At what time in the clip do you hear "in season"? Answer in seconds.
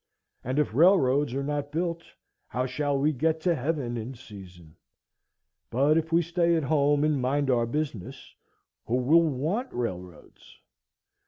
3.97-4.75